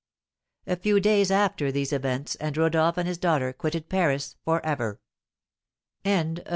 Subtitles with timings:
[0.65, 4.99] A few days after these events and Rodolph and his daughter quitted Paris for ever.
[6.03, 6.41] EPILOGUE.